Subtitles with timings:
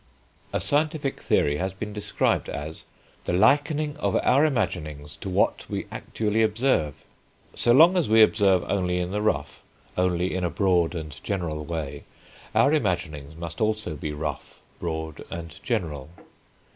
[0.51, 2.85] A scientific theory has been described as
[3.25, 7.05] "the likening of our imaginings to what we actually observe."
[7.53, 9.61] So long as we observe only in the rough,
[9.95, 12.05] only in a broad and general way,
[12.55, 16.09] our imaginings must also be rough, broad, and general.